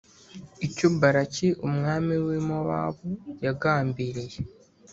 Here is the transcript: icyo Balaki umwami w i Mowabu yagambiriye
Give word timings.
icyo 0.67 0.87
Balaki 0.99 1.47
umwami 1.67 2.13
w 2.25 2.27
i 2.39 2.41
Mowabu 2.47 3.09
yagambiriye 3.45 4.37